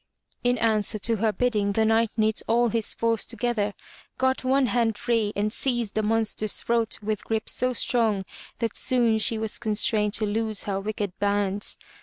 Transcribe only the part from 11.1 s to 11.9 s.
bands.